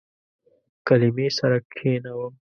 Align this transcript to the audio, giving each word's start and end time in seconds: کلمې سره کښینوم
کلمې 0.87 1.27
سره 1.37 1.57
کښینوم 1.71 2.33